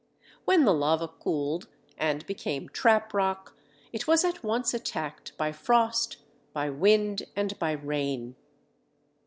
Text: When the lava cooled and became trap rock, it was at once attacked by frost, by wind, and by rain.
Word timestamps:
When 0.45 0.65
the 0.65 0.73
lava 0.73 1.07
cooled 1.07 1.67
and 1.95 2.25
became 2.25 2.69
trap 2.69 3.13
rock, 3.13 3.55
it 3.93 4.07
was 4.07 4.25
at 4.25 4.43
once 4.43 4.73
attacked 4.73 5.37
by 5.37 5.51
frost, 5.51 6.17
by 6.53 6.71
wind, 6.71 7.21
and 7.35 7.55
by 7.59 7.73
rain. 7.73 8.35